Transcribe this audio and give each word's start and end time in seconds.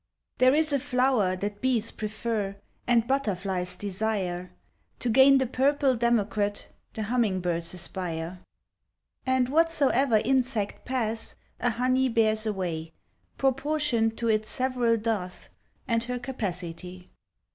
There 0.39 0.55
is 0.55 0.73
a 0.73 0.79
flower 0.79 1.35
that 1.35 1.61
bees 1.61 1.91
prefer, 1.91 2.55
And 2.87 3.05
butterflies 3.05 3.75
desire; 3.75 4.49
To 4.97 5.09
gain 5.11 5.37
the 5.37 5.45
purple 5.45 5.95
democrat 5.95 6.69
The 6.95 7.03
humming 7.03 7.39
birds 7.39 7.71
aspire. 7.75 8.39
And 9.27 9.47
whatsoever 9.47 10.17
insect 10.17 10.85
pass, 10.85 11.35
A 11.59 11.69
honey 11.69 12.09
bears 12.09 12.47
away 12.47 12.93
Proportioned 13.37 14.17
to 14.17 14.25
his 14.25 14.47
several 14.49 14.97
dearth 14.97 15.49
And 15.87 16.03
her 16.05 16.17
capacity. 16.17 17.11